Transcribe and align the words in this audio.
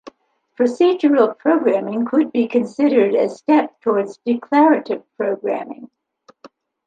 Procedural 0.57 1.37
programming 1.37 2.05
could 2.05 2.31
be 2.31 2.47
considered 2.47 3.13
a 3.13 3.29
step 3.29 3.79
towards 3.81 4.17
declarative 4.25 5.03
programming. 5.15 5.91